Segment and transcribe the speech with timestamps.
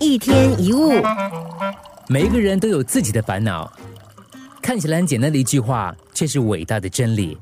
[0.00, 0.92] 一天一物，
[2.08, 3.70] 每一个人都有自己的烦恼，
[4.62, 7.36] 看起来很简单的一句话，却是伟大的真理。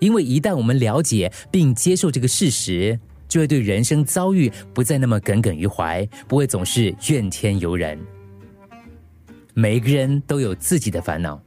[0.00, 7.98] 因为一旦我们了解并接受这个事实，就会对人生遭遇不再那么耿耿于怀，不会总是怨天尤人。
[9.52, 11.40] 每一个人都有自己的烦恼，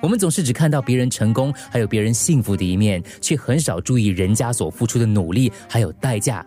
[0.00, 6.44] 我们总是只看到别人成功，还有别人幸福的一面，却很少注意人家所付出的努力还有代价。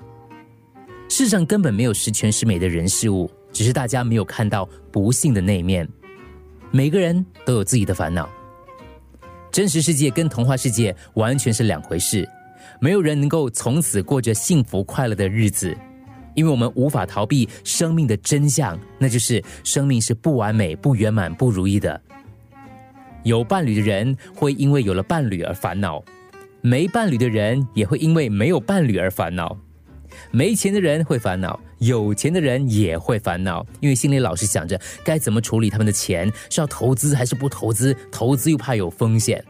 [1.16, 5.88] 世上根本没有十全十美的人事物，只是大家没有看到不幸的那一面。
[6.72, 8.28] 每个人都有自己的烦恼，
[9.52, 12.28] 真实世界跟童话世界完全是两回事。
[12.82, 15.78] 没有人能够从此过着幸福快乐的日子，
[16.34, 22.02] 因为我们无法逃避生命的真相，那就是生命是不完美、不圆满、不如意的。
[23.22, 26.04] 有伴侣的人会因为有了伴侣而烦恼，
[26.62, 29.56] 没伴侣的人也会因为没有伴侣而烦恼。
[30.32, 37.96] 没钱的人会烦恼，有钱的人也会烦恼，因为心里老是想着该怎么处理他们的钱，是要投资还是不投资？
[38.12, 39.44] 投资又怕有风险，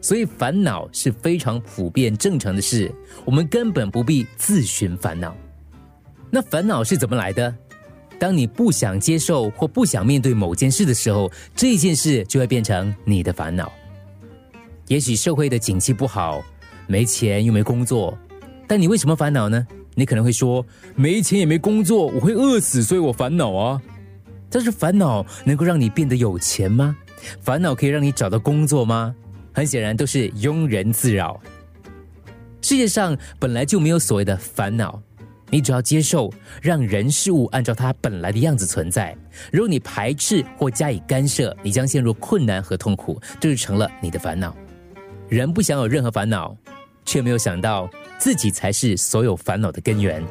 [0.00, 2.92] 所以烦恼是非常普遍正常的事，
[3.24, 5.36] 我们根本不必自寻烦恼。
[6.30, 7.54] 那烦恼是怎么来的？
[8.18, 13.70] 当你不想接受或不想面对某件事的时候，这件事就会变成你的烦恼。
[14.86, 16.42] 也许社会的景气不好，
[16.86, 18.16] 没钱又没工作。
[18.74, 19.64] 但你为什么烦恼呢？
[19.94, 23.80] 你可能会说，没钱也没工作，我会饿死，所以我烦恼啊。
[24.50, 26.96] 但是烦恼能够让你变得有钱吗？
[27.40, 29.14] 烦恼可以让你找到工作吗？
[29.52, 31.40] 很显然都是庸人自扰。
[32.62, 35.00] 世界上本来就没有所谓的烦恼，
[35.50, 36.28] 你只要接受，
[36.60, 39.16] 让人事物按照它本来的样子存在。
[39.52, 44.52] 如果你排斥或加以干涉，你将陷入困难和痛苦，这就成了你的烦恼。
[45.28, 46.56] 人不想有任何烦恼，
[47.04, 47.88] 却没有想到。
[48.24, 50.24] 自己才是所有烦恼的根源。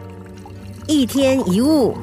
[0.87, 1.95] 一天一物。